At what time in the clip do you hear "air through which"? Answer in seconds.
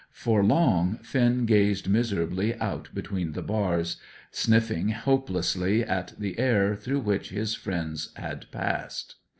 6.39-7.29